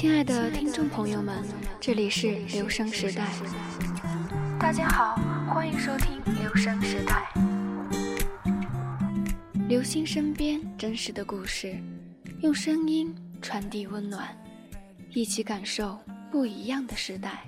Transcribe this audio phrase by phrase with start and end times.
[0.00, 1.44] 亲爱的听众朋友们，
[1.78, 3.28] 这里是留声时代。
[4.58, 5.16] 大家好，
[5.52, 7.30] 欢迎收听留声时代。
[9.68, 11.76] 留心身边真实的故事，
[12.40, 14.26] 用声音传递温暖，
[15.10, 15.98] 一起感受
[16.30, 17.44] 不一样的时代。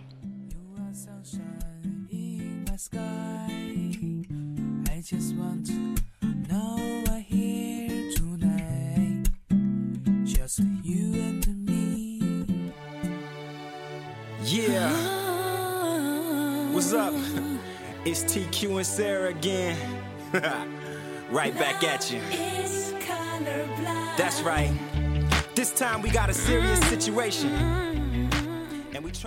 [14.53, 14.93] Yeah.
[16.73, 17.15] What's up?
[18.05, 19.79] It's TQ and Sarah again.
[21.31, 22.21] right back at you.
[24.19, 24.71] That's right.
[25.55, 27.49] This time we got a serious situation.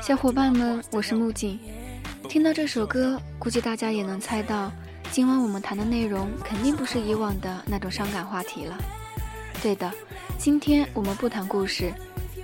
[0.03, 1.59] 小伙伴们，我是木槿。
[2.29, 4.71] 听到这首歌，估计大家也能猜到，
[5.11, 8.77] 今晚我们谈的内容肯定不是以往的那种伤感话题了。
[9.59, 9.91] 对的，
[10.37, 11.91] 今天我们不谈故事，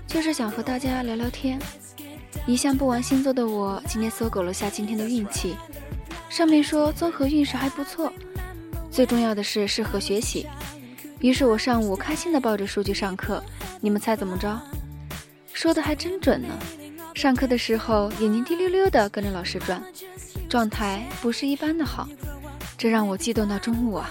[0.07, 1.59] 就是想和大家聊聊天。
[2.47, 5.55] 一向不玩星座的我，今天搜狗了下今天的运气，
[6.29, 8.11] 上面说综合运势还不错，
[8.89, 10.47] 最重要的是适合学习。
[11.19, 13.43] 于是我上午开心的抱着书去上课，
[13.79, 14.59] 你们猜怎么着？
[15.53, 16.47] 说的还真准呢！
[17.13, 19.81] 上课的时候眼睛滴溜溜的跟着老师转，
[20.49, 22.07] 状态不是一般的好，
[22.75, 24.09] 这让我激动到中午啊！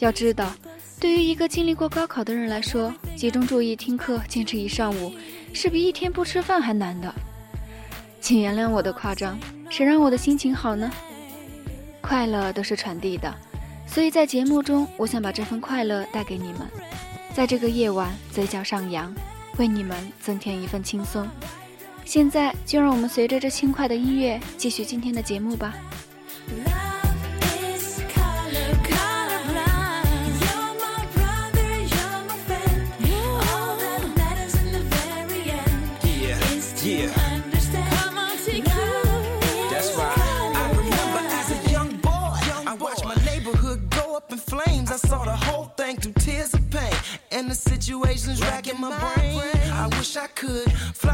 [0.00, 0.52] 要知道，
[0.98, 5.12] 对于一个经历过高考的人来说，集中注意听课坚持一上午。
[5.52, 7.14] 是比一天不吃饭还难的，
[8.20, 9.38] 请原谅我的夸张，
[9.70, 10.90] 谁让我的心情好呢？
[12.00, 13.32] 快乐都是传递的，
[13.86, 16.60] 所以在节目中，我想把这份快乐带给你们，
[17.34, 19.14] 在这个夜晚嘴角上扬，
[19.58, 21.28] 为你们增添一份轻松。
[22.04, 25.74] 现在就让我们随着这轻快的音乐，继续今天的节目吧。
[44.92, 46.92] I saw the whole thing through tears of pain.
[47.30, 49.40] And the situation's racking my brain.
[49.72, 51.11] I wish I could fly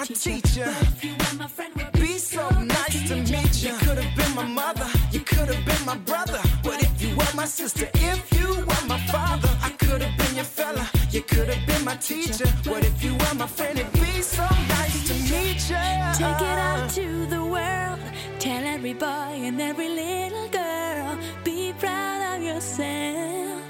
[0.00, 0.64] my teacher.
[0.80, 3.72] If you were my friend, be so nice to meet you.
[3.72, 6.40] You could have been my mother, you could have been my brother.
[6.62, 10.36] But if you were my sister, if you were my father, I could have been
[10.36, 12.48] your fella, you could have been my teacher.
[12.70, 13.78] What if you were my friend?
[13.78, 14.46] It'd be so
[14.76, 15.86] nice to meet you.
[16.22, 18.00] Take it out to the world,
[18.38, 23.62] tell every boy and every little girl, be proud of yourself.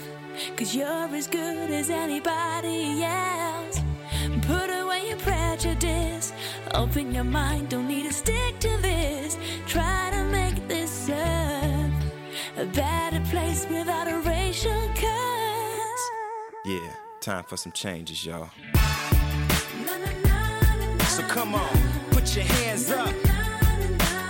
[0.57, 3.80] Cause you're as good as anybody else.
[4.51, 6.33] Put away your prejudice.
[6.75, 7.69] Open your mind.
[7.69, 9.39] Don't need to stick to this.
[9.67, 11.93] Try to make this earth
[12.57, 16.05] a better place without a racial curse.
[16.65, 16.91] Yeah.
[17.21, 18.49] Time for some changes, y'all.
[21.15, 21.69] So come on,
[22.11, 23.15] put your hands up.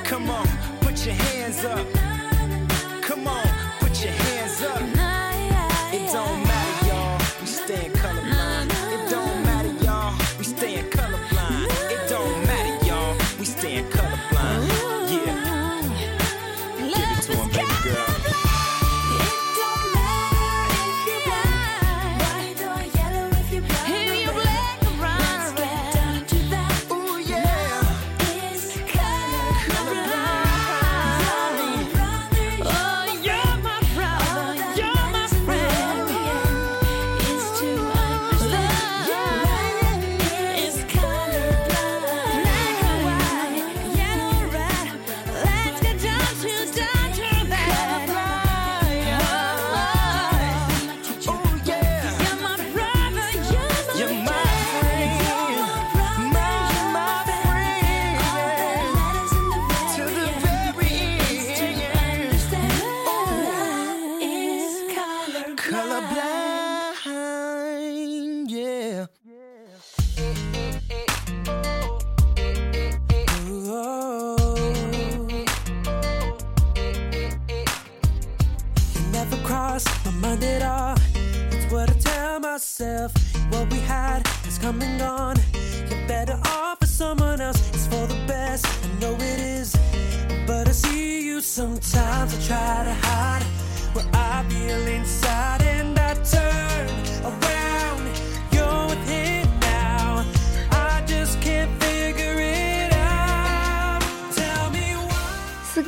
[0.04, 0.46] Come on,
[0.80, 1.86] put your hands up.
[3.00, 3.46] Come on,
[3.78, 4.99] put your hands up.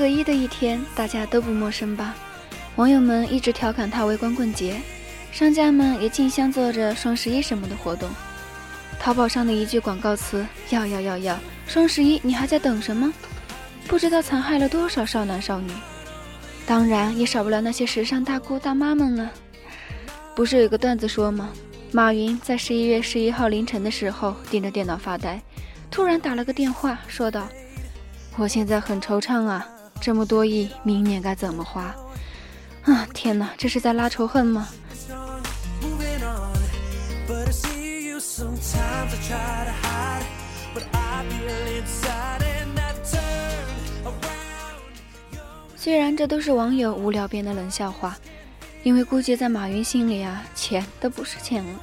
[0.03, 2.13] 个一的一天，大家都不陌生吧？
[2.75, 4.81] 网友们一直调侃它为光棍节，
[5.31, 8.11] 商家们也竞相做着双十一什么的活动。
[8.99, 11.39] 淘宝上的一句广告词：“要要要要，
[11.69, 13.13] 双十一你还在等什么？”
[13.87, 15.71] 不知道残害了多少少男少女，
[16.67, 19.31] 当然也少不了那些时尚大姑大妈们了！
[20.35, 21.51] 不是有个段子说吗？
[21.93, 25.41] 马云在十一月十一号凌晨的时候盯着电脑发呆，
[25.93, 27.47] 突然打了个电话，说道
[28.37, 29.65] ：“我现在很惆怅啊，
[30.03, 31.95] 这么多亿，明年该怎么花？”
[32.83, 34.69] 啊，天哪，这是在拉仇恨吗？
[45.77, 48.17] 虽然这都是网友无聊编的冷笑话，
[48.83, 51.81] 因为估计在马云心里啊，钱都不是钱了。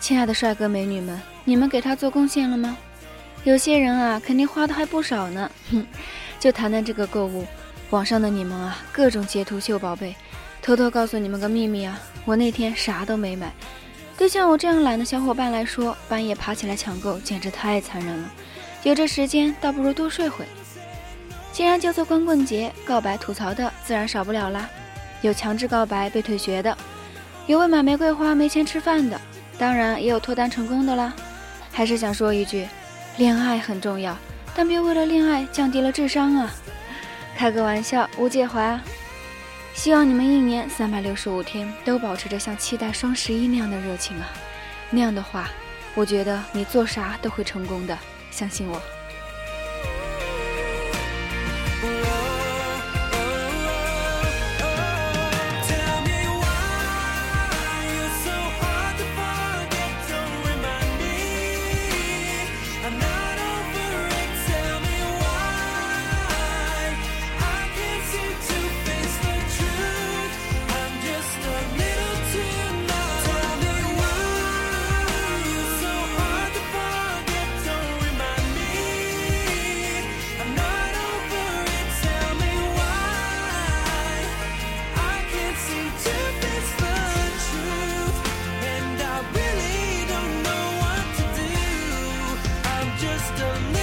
[0.00, 2.76] 亲爱的帅哥美女们，你们给他做贡献了吗？
[3.44, 5.48] 有些人啊，肯定花的还不少呢。
[5.70, 5.86] 哼，
[6.38, 7.46] 就谈谈这个购物，
[7.90, 10.14] 网上的你们啊，各种截图秀宝贝。
[10.62, 13.52] 偷偷告诉你们个秘密啊，我那天啥都没买。
[14.18, 18.30] 对像我这样懒的小伙伴来说，半夜爬起来抢购简直太残忍了。
[18.82, 20.44] 有这时间，倒不如多睡会。
[21.52, 24.68] 既然叫做光棍节，告白吐槽的自然少不了啦。
[25.22, 26.76] 有强制告白被退学的，
[27.46, 29.20] 有为买玫瑰花没钱吃饭的，
[29.56, 31.14] 当然也有脱单成功的啦。
[31.70, 32.66] 还是想说一句，
[33.18, 34.16] 恋爱很重要，
[34.56, 36.50] 但别为了恋爱降低了智商啊！
[37.36, 38.80] 开个玩笑，无介怀。
[39.74, 44.26] 希望你们一年三百六十五天都保持着像期待双十一那样的热情啊！
[44.88, 45.50] 那样的话，
[45.94, 47.98] 我觉得你做啥都会成功的，
[48.30, 48.80] 相信我。
[92.98, 93.75] Just a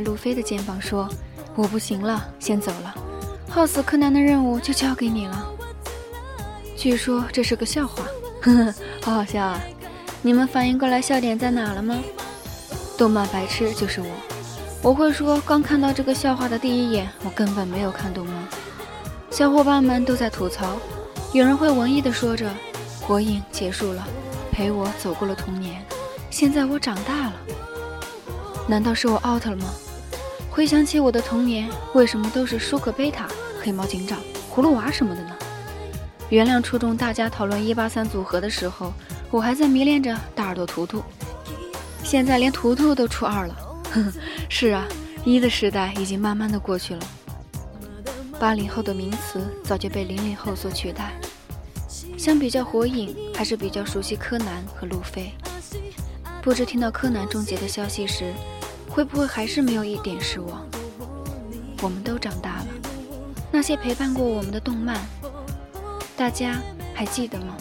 [0.00, 1.08] 路飞的肩膀，说
[1.54, 2.94] ：“我不行了，先走了。
[3.48, 5.46] 耗死柯南的任务就交给你了。”
[6.76, 8.04] 据说这是个笑话，
[8.40, 9.60] 呵呵，好好笑啊！
[10.22, 11.98] 你们反应过来笑点在哪了吗？
[12.96, 14.06] 动漫白痴就是我，
[14.82, 18.34] 我会说，刚看到这个笑话的第一眼，我根本没有看动漫。
[19.30, 20.76] 小伙伴们都在吐槽，
[21.32, 22.50] 有人会文艺的说着
[23.00, 24.06] ：“火影结束了，
[24.50, 25.84] 陪我走过了童年，
[26.30, 27.32] 现在我长大了。”
[28.68, 29.64] 难道是我 out 了吗？
[30.50, 33.28] 回想起我的童年，为什么都是舒克贝塔、
[33.62, 34.20] 黑猫警长、
[34.52, 35.30] 葫芦娃什么的呢？
[36.28, 38.92] 原谅初中大家讨论一八三组合的时候，
[39.30, 41.02] 我还在迷恋着大耳朵图图，
[42.02, 43.54] 现在连图图都初二了。
[43.92, 44.12] 呵呵，
[44.48, 44.84] 是啊，
[45.24, 47.00] 一的时代已经慢慢的过去了。
[48.38, 51.12] 八零后的名词早就被零零后所取代。
[52.18, 55.32] 相比较火影，还是比较熟悉柯南和路飞。
[56.42, 58.32] 不知听到柯南终结的消息时，
[58.90, 60.66] 会不会还是没有一点失望？
[61.80, 62.66] 我们都长大了，
[63.50, 65.00] 那些陪伴过我们的动漫，
[66.16, 66.60] 大家
[66.92, 67.56] 还记得吗？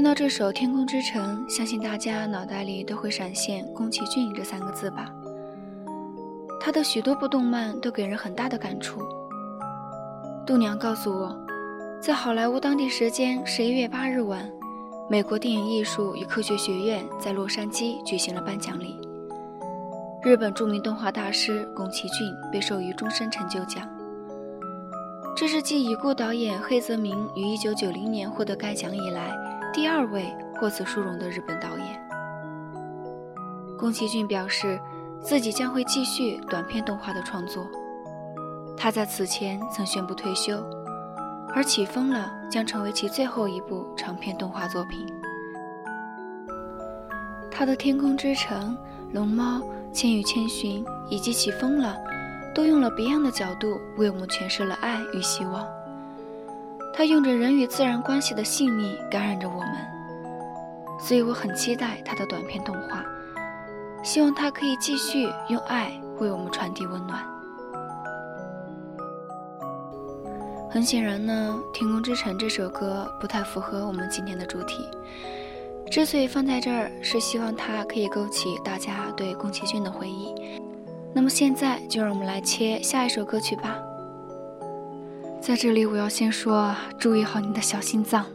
[0.00, 5.12] 听到这首《天空之城》，相信大家脑袋里都会闪现宫崎骏这三个字吧。
[6.58, 9.02] 他的许多部动漫都给人很大的感触。
[10.46, 11.36] 度娘告诉我，
[12.00, 14.50] 在好莱坞当地时间十一月八日晚，
[15.10, 18.98] 美国电影艺术与科学学院在洛杉矶举行了颁奖礼。
[20.22, 23.86] 日本著名动画大师宫崎骏被授予终身成就奖。
[25.36, 29.30] 这是继已故导演黑泽明于一九九零年获得该奖以来。
[29.72, 32.08] 第二位获此殊荣的日本导演
[33.78, 34.78] 宫崎骏表示，
[35.22, 37.66] 自己将会继续短片动画的创作。
[38.76, 40.56] 他在此前曾宣布退休，
[41.54, 45.06] 而《起风了》将成为其最后一部长片动画作品。
[47.50, 48.76] 他的《天空之城》
[49.14, 49.58] 《龙猫》
[49.92, 51.96] 《千与千寻》以及《起风了》，
[52.54, 55.66] 都用了别样的角度为我们诠释了爱与希望。
[56.92, 59.74] 他用着人与自然关系的细腻感染着我们，
[61.00, 63.04] 所以我很期待他的短片动画，
[64.02, 67.24] 希望他可以继续用爱为我们传递温暖。
[70.70, 74.86] 很显然呢，《天空之城》这首歌不太符合我们今天的主题。
[75.90, 80.32] 之所以放在这儿，是希望它可以勾起大家对宫崎骏的回忆。
[81.12, 83.76] 那么现在就让我们来切下一首歌曲吧。
[85.40, 88.26] 在这里，我要先说，注意好你的小心脏。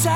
[0.00, 0.12] 现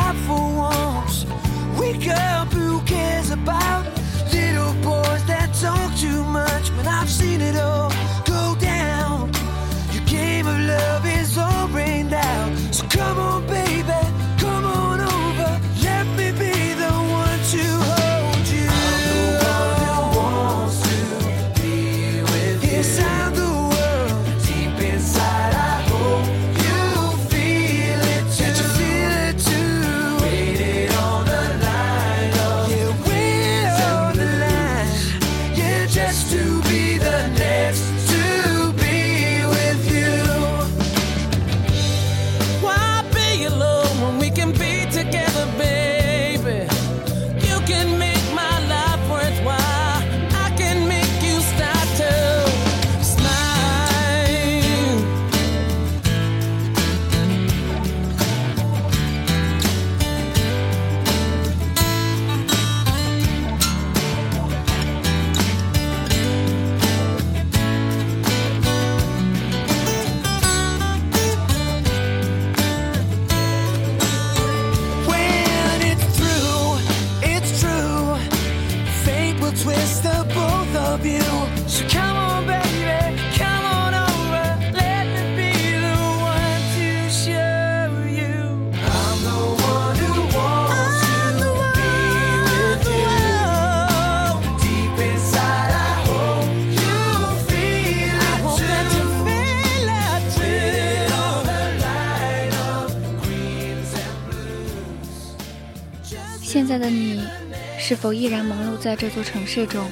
[107.85, 109.85] 是否依然忙碌在这座城市中，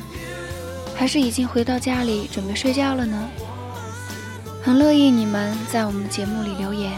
[0.94, 3.28] 还是已经回到家里准备睡觉了呢？
[4.62, 6.92] 很乐意你们在我们的节目里留言，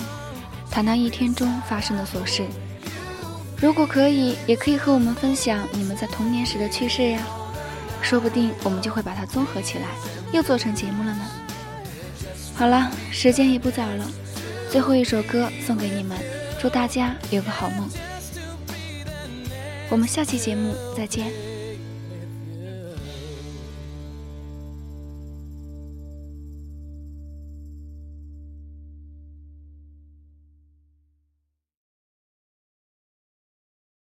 [0.70, 2.44] 谈谈一天中发生的琐事。
[3.56, 7.22] 如果可以，也可以和我们分享你们在童年时的趣事呀，
[8.02, 9.86] 说不定我们就会把它综合起来，
[10.30, 11.24] 又做成节目了呢。
[12.54, 14.06] 好了，时间也不早了，
[14.70, 16.18] 最后一首歌送给你们，
[16.60, 17.88] 祝大家有个好梦。
[19.92, 21.61] 我们下期节目再见。